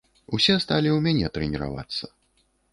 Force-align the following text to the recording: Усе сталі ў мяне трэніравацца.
Усе 0.37 0.55
сталі 0.63 0.89
ў 0.93 0.99
мяне 1.19 1.27
трэніравацца. 1.37 2.13